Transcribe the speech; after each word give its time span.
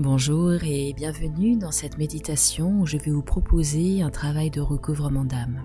Bonjour 0.00 0.64
et 0.64 0.92
bienvenue 0.92 1.56
dans 1.56 1.70
cette 1.70 1.98
méditation 1.98 2.80
où 2.80 2.86
je 2.86 2.96
vais 2.96 3.12
vous 3.12 3.22
proposer 3.22 4.02
un 4.02 4.10
travail 4.10 4.50
de 4.50 4.60
recouvrement 4.60 5.24
d'âme. 5.24 5.64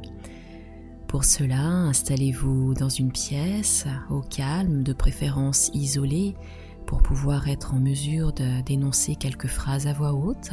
Pour 1.08 1.24
cela, 1.24 1.63
installez-vous 1.63 2.76
dans 2.76 2.89
une 2.89 3.12
pièce 3.12 3.88
au 4.12 4.21
calme, 4.21 4.84
de 4.84 4.94
préférence 4.94 5.71
isolée, 5.73 6.36
pour 6.86 7.02
pouvoir 7.02 7.50
être 7.50 7.74
en 7.74 7.79
mesure 7.79 8.31
d'énoncer 8.31 9.15
quelques 9.15 9.47
phrases 9.47 9.88
à 9.88 9.94
voix 9.94 10.13
haute. 10.13 10.52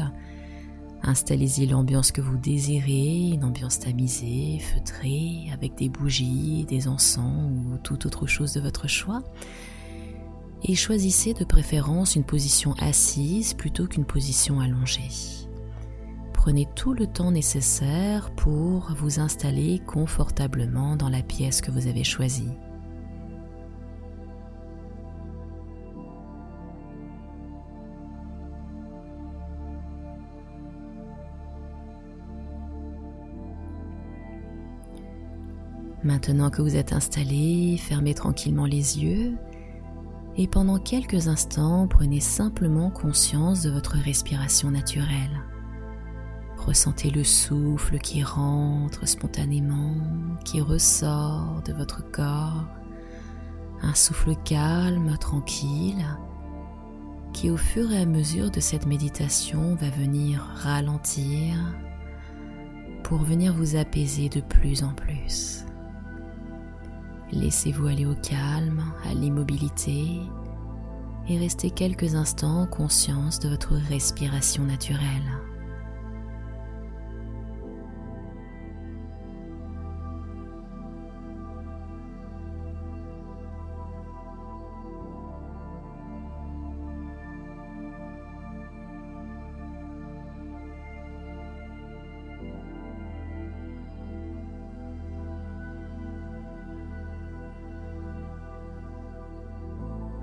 Installez-y 1.02 1.66
l'ambiance 1.66 2.12
que 2.12 2.22
vous 2.22 2.38
désirez, 2.38 3.28
une 3.34 3.44
ambiance 3.44 3.78
tamisée, 3.78 4.58
feutrée, 4.58 5.50
avec 5.52 5.74
des 5.74 5.90
bougies, 5.90 6.64
des 6.66 6.88
encens 6.88 7.50
ou 7.50 7.76
toute 7.82 8.06
autre 8.06 8.26
chose 8.26 8.54
de 8.54 8.60
votre 8.62 8.88
choix 8.88 9.22
et 10.68 10.74
choisissez 10.74 11.32
de 11.32 11.44
préférence 11.44 12.16
une 12.16 12.24
position 12.24 12.74
assise 12.80 13.54
plutôt 13.54 13.86
qu'une 13.86 14.04
position 14.04 14.58
allongée. 14.58 15.10
Prenez 16.32 16.66
tout 16.74 16.92
le 16.92 17.06
temps 17.06 17.30
nécessaire 17.30 18.32
pour 18.34 18.92
vous 18.96 19.20
installer 19.20 19.80
confortablement 19.86 20.96
dans 20.96 21.08
la 21.08 21.22
pièce 21.22 21.60
que 21.60 21.70
vous 21.70 21.86
avez 21.86 22.02
choisie. 22.02 22.50
Maintenant 36.02 36.50
que 36.50 36.62
vous 36.62 36.76
êtes 36.76 36.92
installé, 36.92 37.76
fermez 37.78 38.14
tranquillement 38.14 38.66
les 38.66 39.00
yeux 39.00 39.36
et 40.38 40.46
pendant 40.46 40.78
quelques 40.78 41.28
instants, 41.28 41.86
prenez 41.88 42.20
simplement 42.20 42.90
conscience 42.90 43.62
de 43.62 43.70
votre 43.70 43.96
respiration 43.96 44.70
naturelle. 44.70 45.42
Ressentez 46.58 47.10
le 47.10 47.24
souffle 47.24 47.98
qui 47.98 48.22
rentre 48.22 49.06
spontanément, 49.06 49.94
qui 50.44 50.60
ressort 50.60 51.62
de 51.64 51.72
votre 51.72 52.10
corps. 52.10 52.66
Un 53.82 53.94
souffle 53.94 54.34
calme, 54.44 55.16
tranquille, 55.18 56.04
qui 57.32 57.50
au 57.50 57.56
fur 57.56 57.92
et 57.92 57.98
à 58.00 58.06
mesure 58.06 58.50
de 58.50 58.60
cette 58.60 58.86
méditation 58.86 59.74
va 59.76 59.90
venir 59.90 60.40
ralentir 60.56 61.54
pour 63.04 63.18
venir 63.18 63.54
vous 63.54 63.76
apaiser 63.76 64.28
de 64.28 64.40
plus 64.40 64.82
en 64.82 64.92
plus. 64.92 65.64
Laissez-vous 67.32 67.86
aller 67.86 68.06
au 68.06 68.14
calme, 68.14 68.82
à 69.04 69.12
l'immobilité 69.14 70.20
et 71.28 71.38
restez 71.38 71.70
quelques 71.70 72.14
instants 72.14 72.62
en 72.62 72.66
conscience 72.66 73.40
de 73.40 73.48
votre 73.48 73.74
respiration 73.74 74.62
naturelle. 74.62 75.45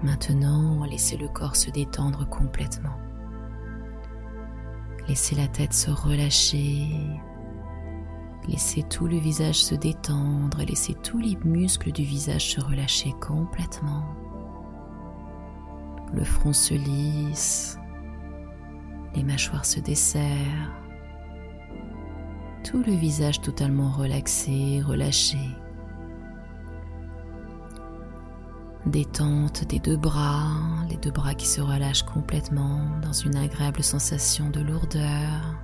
Maintenant, 0.03 0.83
laissez 0.83 1.15
le 1.15 1.29
corps 1.29 1.55
se 1.55 1.71
détendre 1.71 2.27
complètement. 2.27 2.97
Laissez 5.07 5.35
la 5.35 5.47
tête 5.47 5.73
se 5.73 5.91
relâcher. 5.91 6.89
Laissez 8.47 8.83
tout 8.83 9.07
le 9.07 9.17
visage 9.17 9.63
se 9.63 9.75
détendre 9.75 10.59
et 10.59 10.65
laissez 10.65 10.93
tous 10.95 11.19
les 11.19 11.37
muscles 11.45 11.93
du 11.93 12.03
visage 12.03 12.51
se 12.51 12.59
relâcher 12.59 13.13
complètement. 13.21 14.03
Le 16.13 16.25
front 16.25 16.53
se 16.53 16.73
lisse. 16.73 17.79
Les 19.15 19.23
mâchoires 19.23 19.65
se 19.65 19.79
desserrent. 19.79 20.73
Tout 22.65 22.83
le 22.85 22.93
visage 22.93 23.39
totalement 23.39 23.89
relaxé, 23.89 24.81
relâché. 24.81 25.37
Détente 28.85 29.65
des 29.69 29.79
deux 29.79 29.95
bras, 29.95 30.51
les 30.89 30.97
deux 30.97 31.11
bras 31.11 31.35
qui 31.35 31.47
se 31.47 31.61
relâchent 31.61 32.03
complètement 32.03 32.81
dans 33.01 33.13
une 33.13 33.37
agréable 33.37 33.81
sensation 33.81 34.49
de 34.49 34.59
lourdeur. 34.59 35.55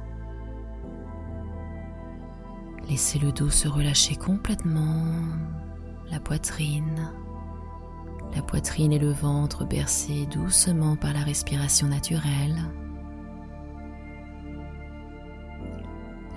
Laissez 2.88 3.19
le 3.19 3.34
dos 3.34 3.50
se 3.50 3.68
relâcher 3.68 4.16
complètement, 4.16 5.03
la 6.09 6.22
poitrine, 6.22 7.12
la 8.34 8.41
poitrine 8.41 8.94
et 8.94 9.00
le 9.00 9.12
ventre 9.12 9.66
bercés 9.66 10.25
doucement 10.31 10.96
par 10.96 11.12
la 11.12 11.19
respiration 11.19 11.88
naturelle. 11.88 12.58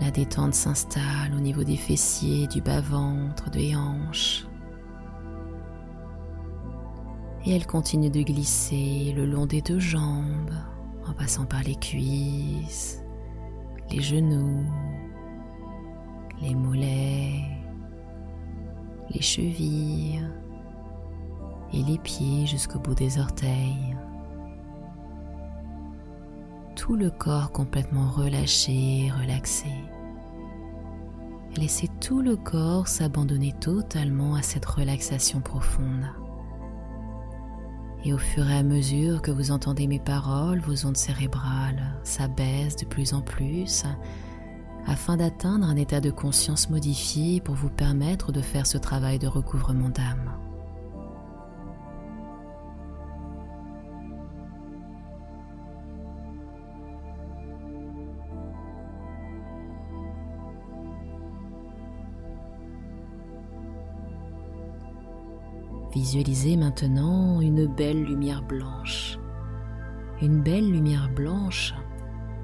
La 0.00 0.10
détente 0.10 0.54
s'installe 0.54 1.32
au 1.36 1.40
niveau 1.40 1.62
des 1.62 1.76
fessiers, 1.76 2.48
du 2.48 2.60
bas-ventre, 2.60 3.50
des 3.50 3.76
hanches 3.76 4.46
et 7.44 7.54
elle 7.54 7.66
continue 7.66 8.10
de 8.10 8.22
glisser 8.22 9.12
le 9.16 9.26
long 9.26 9.46
des 9.46 9.62
deux 9.62 9.80
jambes 9.80 10.54
en 11.06 11.12
passant 11.12 11.44
par 11.44 11.62
les 11.62 11.74
cuisses, 11.74 13.02
les 13.90 14.00
genoux, 14.00 14.64
les 16.40 16.54
mollets, 16.54 17.44
les 19.10 19.20
chevilles 19.20 20.22
et 21.72 21.82
les 21.82 21.98
pieds 21.98 22.46
jusqu'au 22.46 22.78
bout 22.78 22.94
des 22.94 23.18
orteils. 23.18 23.96
Tout 26.76 26.96
le 26.96 27.10
corps 27.10 27.52
complètement 27.52 28.08
relâché, 28.08 29.10
relaxé. 29.20 29.68
Laissez 31.56 31.88
tout 32.00 32.22
le 32.22 32.36
corps 32.36 32.88
s'abandonner 32.88 33.52
totalement 33.60 34.34
à 34.34 34.42
cette 34.42 34.64
relaxation 34.64 35.40
profonde. 35.40 36.06
Et 38.04 38.12
au 38.12 38.18
fur 38.18 38.48
et 38.48 38.56
à 38.56 38.62
mesure 38.62 39.22
que 39.22 39.30
vous 39.30 39.52
entendez 39.52 39.86
mes 39.86 40.00
paroles, 40.00 40.60
vos 40.60 40.86
ondes 40.86 40.96
cérébrales 40.96 41.94
s'abaissent 42.02 42.76
de 42.76 42.86
plus 42.86 43.14
en 43.14 43.20
plus 43.22 43.84
afin 44.86 45.16
d'atteindre 45.16 45.66
un 45.66 45.76
état 45.76 46.00
de 46.00 46.10
conscience 46.10 46.68
modifié 46.70 47.40
pour 47.40 47.54
vous 47.54 47.70
permettre 47.70 48.32
de 48.32 48.40
faire 48.40 48.66
ce 48.66 48.78
travail 48.78 49.18
de 49.18 49.28
recouvrement 49.28 49.88
d'âme. 49.88 50.51
Visualisez 65.92 66.56
maintenant 66.56 67.42
une 67.42 67.66
belle 67.66 68.02
lumière 68.02 68.42
blanche. 68.42 69.18
Une 70.22 70.40
belle 70.40 70.70
lumière 70.70 71.10
blanche 71.10 71.74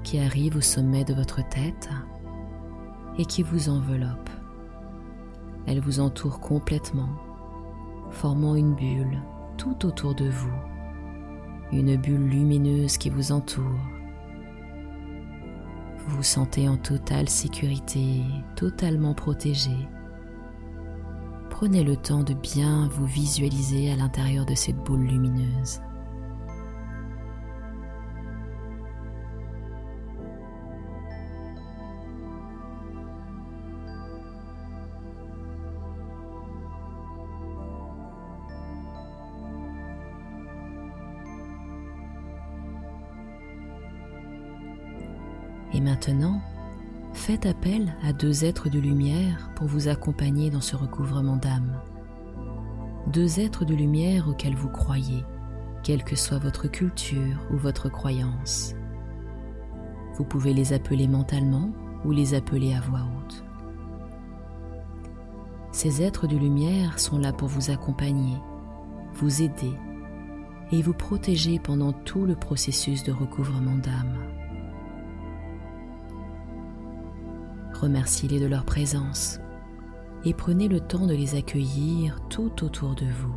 qui 0.03 0.19
arrive 0.19 0.55
au 0.55 0.61
sommet 0.61 1.03
de 1.03 1.15
votre 1.15 1.41
tête 1.49 1.89
et 3.17 3.25
qui 3.25 3.41
vous 3.41 3.69
enveloppe. 3.69 4.29
Elle 5.65 5.79
vous 5.79 5.99
entoure 5.99 6.39
complètement, 6.39 7.09
formant 8.11 8.53
une 8.53 8.75
bulle 8.75 9.19
tout 9.57 9.83
autour 9.87 10.13
de 10.13 10.29
vous. 10.29 10.53
Une 11.71 11.95
bulle 11.95 12.29
lumineuse 12.29 12.99
qui 12.99 13.09
vous 13.09 13.31
entoure. 13.31 13.79
Vous 15.97 16.17
vous 16.17 16.23
sentez 16.23 16.69
en 16.69 16.77
totale 16.77 17.29
sécurité, 17.29 18.21
totalement 18.55 19.15
protégé 19.15 19.75
prenez 21.59 21.83
le 21.83 21.97
temps 21.97 22.23
de 22.23 22.33
bien 22.33 22.87
vous 22.87 23.05
visualiser 23.05 23.91
à 23.91 23.97
l'intérieur 23.97 24.45
de 24.45 24.55
cette 24.55 24.77
boule 24.77 25.01
lumineuse. 25.01 25.81
Et 45.73 45.81
maintenant, 45.81 46.39
faites 47.19 47.45
appel 47.45 47.93
à 48.01 48.13
deux 48.13 48.45
êtres 48.45 48.69
de 48.69 48.79
lumière 48.79 49.51
pour 49.55 49.67
vous 49.67 49.89
accompagner 49.89 50.49
dans 50.49 50.61
ce 50.61 50.77
recouvrement 50.77 51.35
d'âme. 51.35 51.81
Deux 53.07 53.41
êtres 53.41 53.65
de 53.65 53.75
lumière 53.75 54.29
auxquels 54.29 54.55
vous 54.55 54.69
croyez, 54.69 55.25
quelle 55.83 56.05
que 56.05 56.15
soit 56.15 56.39
votre 56.39 56.69
culture 56.69 57.45
ou 57.51 57.57
votre 57.57 57.89
croyance. 57.89 58.73
Vous 60.15 60.23
pouvez 60.23 60.53
les 60.53 60.71
appeler 60.71 61.09
mentalement 61.09 61.71
ou 62.05 62.11
les 62.11 62.33
appeler 62.33 62.73
à 62.73 62.79
voix 62.79 63.01
haute. 63.01 63.43
Ces 65.73 66.01
êtres 66.01 66.25
de 66.25 66.37
lumière 66.37 66.99
sont 66.99 67.19
là 67.19 67.33
pour 67.33 67.49
vous 67.49 67.69
accompagner, 67.69 68.37
vous 69.15 69.41
aider 69.41 69.73
et 70.71 70.81
vous 70.81 70.93
protéger 70.93 71.59
pendant 71.59 71.91
tout 71.91 72.25
le 72.25 72.35
processus 72.35 73.03
de 73.03 73.11
recouvrement 73.11 73.75
d'âme. 73.75 74.38
Remerciez-les 77.81 78.41
de 78.41 78.45
leur 78.45 78.65
présence 78.65 79.39
et 80.25 80.33
prenez 80.33 80.67
le 80.67 80.81
temps 80.81 81.07
de 81.07 81.13
les 81.13 81.35
accueillir 81.35 82.19
tout 82.29 82.65
autour 82.65 82.93
de 82.93 83.05
vous. 83.05 83.35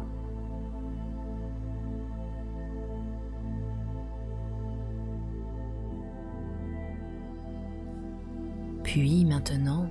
Puis 8.82 9.24
maintenant, 9.24 9.88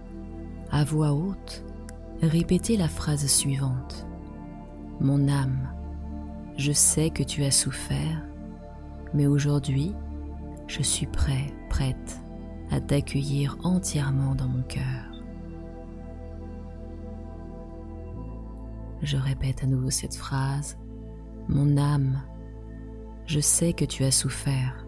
à 0.70 0.84
voix 0.84 1.14
haute, 1.14 1.64
répétez 2.22 2.76
la 2.76 2.90
phrase 2.90 3.26
suivante. 3.28 4.06
Mon 5.00 5.30
âme, 5.30 5.70
je 6.58 6.74
sais 6.74 7.10
que 7.10 7.24
tu 7.24 7.46
as 7.46 7.52
souffert, 7.52 8.22
mais 9.14 9.28
aujourd'hui, 9.28 9.94
je 10.68 10.84
suis 10.84 11.08
prêt, 11.08 11.54
prête 11.70 12.22
à 12.72 12.80
t'accueillir 12.80 13.58
entièrement 13.64 14.34
dans 14.34 14.48
mon 14.48 14.64
cœur. 14.64 15.12
Je 19.02 19.18
répète 19.18 19.64
à 19.64 19.68
nouveau 19.68 19.90
cette 19.90 20.16
phrase. 20.16 20.78
Mon 21.48 21.78
âme, 21.78 22.22
je 23.26 23.40
sais 23.40 23.74
que 23.74 23.84
tu 23.84 24.04
as 24.04 24.12
souffert, 24.12 24.86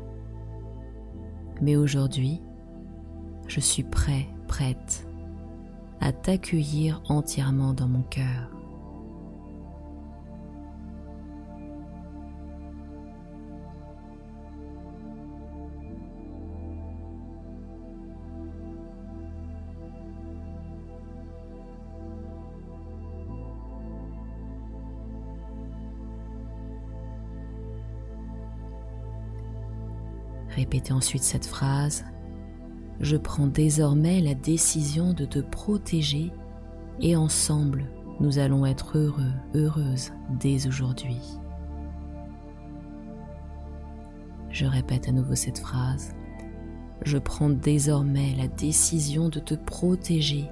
mais 1.62 1.76
aujourd'hui, 1.76 2.42
je 3.48 3.60
suis 3.60 3.84
prêt, 3.84 4.28
prête 4.48 5.08
à 6.00 6.12
t'accueillir 6.12 7.02
entièrement 7.10 7.74
dans 7.74 7.88
mon 7.88 8.04
cœur. 8.04 8.50
Répétez 30.56 30.94
ensuite 30.94 31.24
cette 31.24 31.46
phrase 31.46 32.06
je 33.00 33.18
prends 33.18 33.48
désormais 33.48 34.22
la 34.22 34.34
décision 34.34 35.14
de 35.14 35.26
te 35.26 35.40
protéger 35.40 36.32
et 37.02 37.16
ensemble, 37.16 37.86
nous 38.20 38.40
allons 38.40 38.66
être 38.66 38.98
heureux, 38.98 39.34
heureuses 39.56 40.12
dès 40.40 40.68
aujourd'hui. 40.68 41.20
Je 44.52 44.66
répète 44.66 45.10
à 45.10 45.12
nouveau 45.12 45.36
cette 45.36 45.58
phrase. 45.58 46.14
Je 47.04 47.18
prends 47.18 47.50
désormais 47.50 48.36
la 48.38 48.48
décision 48.48 49.28
de 49.30 49.40
te 49.40 49.56
protéger 49.56 50.50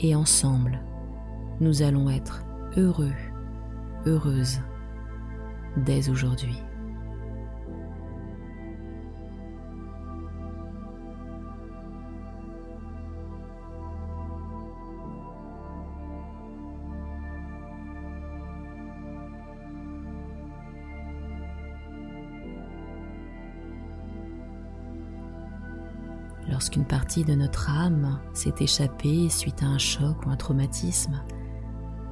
et 0.00 0.14
ensemble, 0.14 0.80
nous 1.60 1.82
allons 1.82 2.08
être 2.08 2.42
heureux, 2.76 3.12
heureuses 4.06 4.60
dès 5.76 6.08
aujourd'hui. 6.08 6.56
Lorsqu'une 26.50 26.84
partie 26.84 27.24
de 27.24 27.34
notre 27.34 27.70
âme 27.70 28.20
s'est 28.34 28.54
échappée 28.60 29.28
suite 29.28 29.62
à 29.62 29.66
un 29.66 29.78
choc 29.78 30.26
ou 30.26 30.30
un 30.30 30.36
traumatisme, 30.36 31.22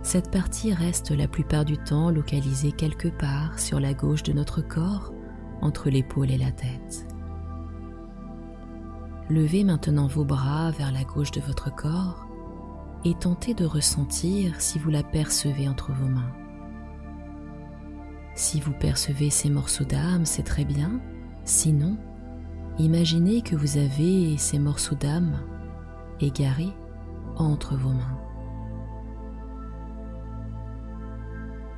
cette 0.02 0.30
partie 0.30 0.72
reste 0.72 1.10
la 1.10 1.28
plupart 1.28 1.64
du 1.64 1.76
temps 1.76 2.10
localisée 2.10 2.72
quelque 2.72 3.08
part 3.08 3.58
sur 3.58 3.80
la 3.80 3.94
gauche 3.94 4.22
de 4.22 4.32
notre 4.32 4.62
corps, 4.62 5.12
entre 5.60 5.90
l'épaule 5.90 6.30
et 6.30 6.38
la 6.38 6.52
tête. 6.52 7.06
Levez 9.28 9.64
maintenant 9.64 10.06
vos 10.06 10.24
bras 10.24 10.70
vers 10.70 10.92
la 10.92 11.04
gauche 11.04 11.32
de 11.32 11.40
votre 11.40 11.74
corps 11.74 12.26
et 13.04 13.14
tentez 13.14 13.54
de 13.54 13.66
ressentir 13.66 14.60
si 14.60 14.78
vous 14.78 14.90
la 14.90 15.02
percevez 15.02 15.68
entre 15.68 15.92
vos 15.92 16.08
mains. 16.08 16.32
Si 18.34 18.60
vous 18.60 18.72
percevez 18.72 19.30
ces 19.30 19.50
morceaux 19.50 19.84
d'âme, 19.84 20.24
c'est 20.24 20.44
très 20.44 20.64
bien. 20.64 21.00
Sinon, 21.44 21.98
Imaginez 22.80 23.42
que 23.42 23.56
vous 23.56 23.76
avez 23.76 24.36
ces 24.36 24.60
morceaux 24.60 24.94
d'âme 24.94 25.40
égarés 26.20 26.72
entre 27.36 27.74
vos 27.74 27.90
mains. 27.90 28.18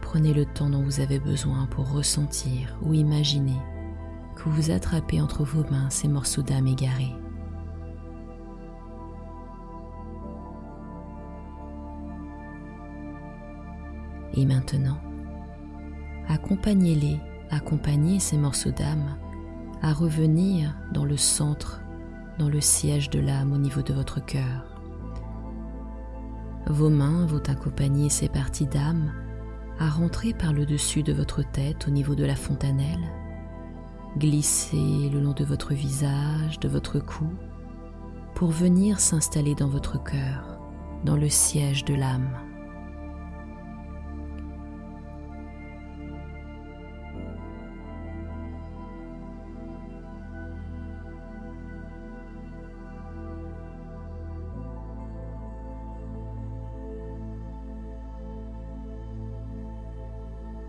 Prenez 0.02 0.34
le 0.34 0.44
temps 0.44 0.68
dont 0.68 0.82
vous 0.82 1.00
avez 1.00 1.18
besoin 1.18 1.64
pour 1.70 1.90
ressentir 1.90 2.76
ou 2.82 2.92
imaginer 2.92 3.56
que 4.36 4.50
vous 4.50 4.70
attrapez 4.70 5.22
entre 5.22 5.42
vos 5.42 5.64
mains 5.70 5.88
ces 5.88 6.06
morceaux 6.06 6.42
d'âme 6.42 6.66
égarés. 6.66 7.14
Et 14.34 14.44
maintenant, 14.44 14.98
accompagnez-les, 16.28 17.18
accompagnez 17.50 18.18
ces 18.18 18.36
morceaux 18.36 18.70
d'âme 18.70 19.16
à 19.82 19.92
revenir 19.92 20.74
dans 20.92 21.04
le 21.04 21.16
centre, 21.16 21.80
dans 22.38 22.48
le 22.48 22.60
siège 22.60 23.10
de 23.10 23.20
l'âme 23.20 23.52
au 23.52 23.58
niveau 23.58 23.82
de 23.82 23.92
votre 23.92 24.24
cœur. 24.24 24.70
Vos 26.66 26.90
mains 26.90 27.26
vont 27.26 27.42
accompagner 27.48 28.10
ces 28.10 28.28
parties 28.28 28.66
d'âme 28.66 29.12
à 29.78 29.88
rentrer 29.88 30.34
par 30.34 30.52
le 30.52 30.66
dessus 30.66 31.02
de 31.02 31.12
votre 31.12 31.42
tête 31.42 31.88
au 31.88 31.90
niveau 31.90 32.14
de 32.14 32.24
la 32.24 32.36
fontanelle, 32.36 33.08
glisser 34.18 35.10
le 35.10 35.20
long 35.20 35.32
de 35.32 35.44
votre 35.44 35.72
visage, 35.72 36.60
de 36.60 36.68
votre 36.68 36.98
cou, 36.98 37.26
pour 38.34 38.50
venir 38.50 39.00
s'installer 39.00 39.54
dans 39.54 39.68
votre 39.68 40.02
cœur, 40.02 40.58
dans 41.04 41.16
le 41.16 41.28
siège 41.28 41.84
de 41.84 41.94
l'âme. 41.94 42.49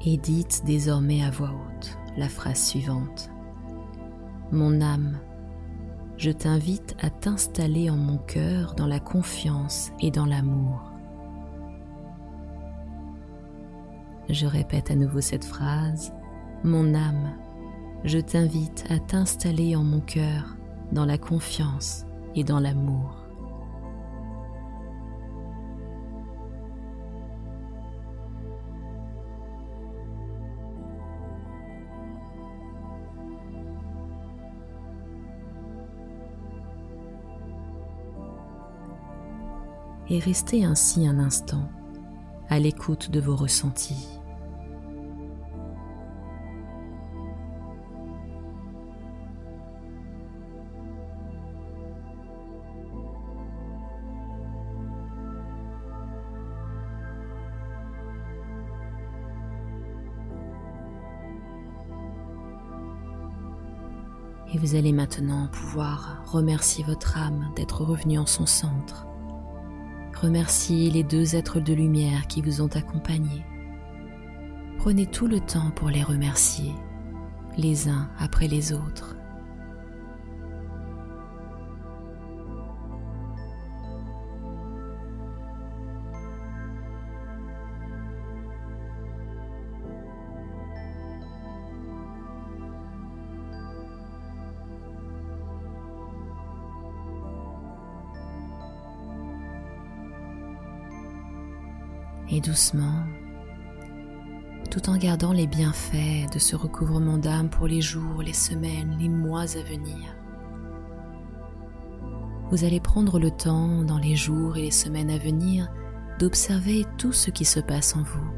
Et 0.06 0.18
dites 0.18 0.62
désormais 0.66 1.24
à 1.24 1.30
voix 1.30 1.52
haute 1.52 1.98
la 2.18 2.28
phrase 2.28 2.62
suivante. 2.62 3.30
Mon 4.52 4.82
âme, 4.82 5.20
je 6.18 6.32
t'invite 6.32 6.96
à 7.00 7.10
t'installer 7.10 7.90
en 7.90 7.96
mon 7.96 8.18
cœur 8.18 8.76
dans 8.76 8.88
la 8.88 9.00
confiance 9.00 9.92
et 10.02 10.12
dans 10.12 10.26
l'amour. 10.26 10.92
Je 14.30 14.46
répète 14.46 14.92
à 14.92 14.96
nouveau 14.96 15.22
cette 15.22 15.46
phrase. 15.46 16.14
Mon 16.64 16.94
âme, 16.94 17.34
je 18.04 18.20
t'invite 18.20 18.86
à 18.90 19.00
t'installer 19.00 19.76
en 19.76 19.84
mon 19.84 20.00
cœur 20.00 20.56
dans 20.92 21.06
la 21.06 21.18
confiance 21.18 22.06
et 22.36 22.44
dans 22.44 22.60
l'amour. 22.60 23.21
et 40.12 40.20
restez 40.20 40.66
ainsi 40.66 41.08
un 41.08 41.20
instant 41.20 41.70
à 42.50 42.60
l'écoute 42.60 43.12
de 43.12 43.22
vos 43.22 43.38
ressentis. 43.38 44.20
Et 64.54 64.58
vous 64.58 64.76
allez 64.76 64.92
maintenant 64.92 65.48
pouvoir 65.48 66.22
remercier 66.26 66.84
votre 66.84 67.18
âme 67.18 67.50
d'être 67.56 67.86
revenue 67.86 68.20
en 68.20 68.26
son 68.26 68.46
centre 68.46 69.08
Remercier 70.22 70.92
les 70.92 71.02
deux 71.02 71.36
êtres 71.36 71.60
de 71.60 71.74
lumière 71.74 72.28
qui 72.28 72.44
vous 72.44 72.62
ont 72.62 72.70
accompagné. 72.76 73.44
Prenez 74.78 75.08
tout 75.08 75.26
le 75.26 75.40
temps 75.40 75.72
pour 75.76 75.90
les 75.90 76.04
remercier, 76.04 76.74
les 77.58 77.90
uns 77.90 78.08
après 78.20 78.48
les 78.48 78.72
autres. 78.72 79.16
Et 102.32 102.40
doucement, 102.40 103.04
tout 104.70 104.90
en 104.90 104.98
gardant 104.98 105.34
les 105.34 105.48
bienfaits 105.48 106.34
de 106.34 106.40
ce 106.40 106.56
recouvrement 106.56 107.18
d'âme 107.18 107.50
pour 107.50 107.68
les 107.68 107.82
jours, 107.82 108.22
les 108.22 108.34
semaines, 108.34 108.96
les 109.00 109.10
mois 109.10 109.42
à 109.58 109.64
venir. 109.64 110.16
Vous 112.50 112.64
allez 112.64 112.80
prendre 112.80 113.20
le 113.20 113.32
temps 113.32 113.84
dans 113.84 113.98
les 113.98 114.16
jours 114.16 114.58
et 114.58 114.62
les 114.62 114.72
semaines 114.72 115.10
à 115.10 115.18
venir 115.18 115.70
d'observer 116.20 116.86
tout 116.98 117.12
ce 117.12 117.32
qui 117.32 117.46
se 117.46 117.60
passe 117.60 117.96
en 117.96 118.04
vous, 118.04 118.32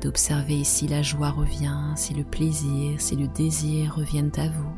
d'observer 0.00 0.64
si 0.64 0.88
la 0.88 1.02
joie 1.02 1.30
revient, 1.30 1.92
si 1.96 2.14
le 2.14 2.24
plaisir, 2.24 3.00
si 3.00 3.16
le 3.16 3.28
désir 3.28 3.96
reviennent 3.96 4.32
à 4.36 4.48
vous. 4.48 4.74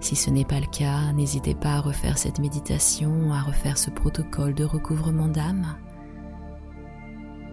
Si 0.00 0.14
ce 0.14 0.30
n'est 0.30 0.44
pas 0.44 0.60
le 0.60 0.66
cas, 0.66 1.12
n'hésitez 1.12 1.54
pas 1.54 1.74
à 1.74 1.80
refaire 1.80 2.16
cette 2.16 2.38
méditation, 2.38 3.32
à 3.32 3.40
refaire 3.40 3.76
ce 3.76 3.90
protocole 3.90 4.54
de 4.54 4.64
recouvrement 4.64 5.28
d'âme 5.28 5.76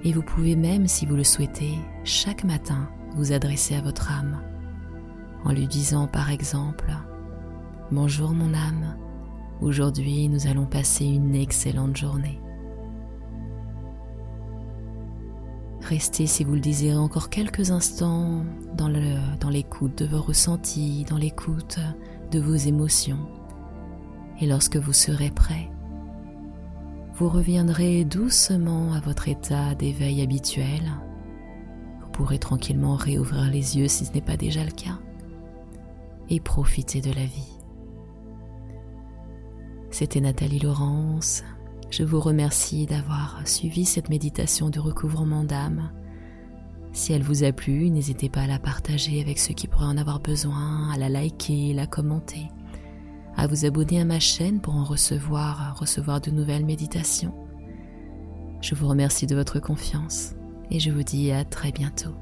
et 0.08 0.14
vous 0.14 0.22
pouvez 0.22 0.56
même, 0.56 0.88
si 0.88 1.06
vous 1.06 1.18
le 1.18 1.26
souhaitez, 1.26 1.74
chaque 2.06 2.46
matin 2.46 2.90
vous 3.18 3.34
adresser 3.34 3.76
à 3.76 3.82
votre 3.82 4.10
âme 4.10 4.42
en 5.44 5.52
lui 5.52 5.68
disant 5.68 6.08
par 6.08 6.32
exemple 6.32 6.94
Bonjour 7.92 8.32
mon 8.32 8.54
âme, 8.54 8.96
aujourd'hui 9.60 10.30
nous 10.30 10.48
allons 10.48 10.66
passer 10.66 11.04
une 11.04 11.36
excellente 11.36 11.98
journée. 11.98 12.40
Restez, 15.82 16.26
si 16.26 16.46
vous 16.46 16.54
le 16.54 16.62
désirez, 16.62 16.98
encore 16.98 17.30
quelques 17.30 17.72
instants 17.72 18.46
dans 18.78 18.88
l'écoute 19.50 19.98
de 19.98 20.06
vos 20.06 20.22
ressentis, 20.22 21.06
dans 21.10 21.18
l'écoute 21.18 21.80
de 22.32 22.40
vos 22.40 22.56
émotions. 22.56 23.28
Et 24.40 24.48
lorsque 24.48 24.78
vous 24.78 24.94
serez 24.94 25.32
prêt, 25.32 25.70
vous 27.18 27.30
reviendrez 27.30 28.06
doucement 28.06 28.94
à 28.94 29.00
votre 29.00 29.28
état 29.28 29.74
d'éveil 29.74 30.22
habituel. 30.22 30.84
Vous 32.00 32.10
pourrez 32.10 32.38
tranquillement 32.38 32.96
réouvrir 32.96 33.50
les 33.50 33.76
yeux 33.78 33.88
si 33.88 34.06
ce 34.06 34.14
n'est 34.14 34.22
pas 34.22 34.38
déjà 34.38 34.64
le 34.64 34.70
cas 34.70 35.00
et 36.30 36.40
profiter 36.40 37.02
de 37.02 37.12
la 37.12 37.26
vie. 37.26 37.58
C'était 39.90 40.22
Nathalie 40.22 40.60
Laurence. 40.60 41.44
Je 41.90 42.04
vous 42.04 42.20
remercie 42.20 42.86
d'avoir 42.86 43.42
suivi 43.48 43.86
cette 43.86 44.10
méditation 44.10 44.70
de 44.70 44.80
recouvrement 44.80 45.44
d'âme. 45.44 45.90
Si 46.94 47.14
elle 47.14 47.24
vous 47.24 47.44
a 47.44 47.52
plu, 47.52 47.90
n'hésitez 47.90 48.30
pas 48.30 48.42
à 48.42 48.48
la 48.48 48.60
partager 48.60 49.22
avec 49.22 49.40
ceux 49.40 49.56
qui 49.56 49.68
pourraient 49.68 49.86
en 49.86 49.98
avoir 49.98 50.20
besoin, 50.20 50.92
à 50.92 50.98
la 50.98 51.10
liker, 51.10 51.74
la 51.74 51.88
commenter 51.88 52.52
à 53.38 53.48
vous 53.48 53.66
abonner 53.66 54.02
à 54.02 54.06
ma 54.06 54.20
chaîne 54.20 54.60
pour 54.60 54.76
en 54.76 54.84
recevoir, 54.84 55.78
recevoir 55.80 56.20
de 56.20 56.32
nouvelles 56.32 56.66
méditations. 56.66 57.34
Je 58.62 58.76
vous 58.76 58.88
remercie 58.88 59.28
de 59.28 59.36
votre 59.36 59.60
confiance 59.60 60.34
et 60.72 60.80
je 60.80 60.92
vous 60.92 61.04
dis 61.04 61.32
à 61.32 61.46
très 61.46 61.72
bientôt. 61.72 62.16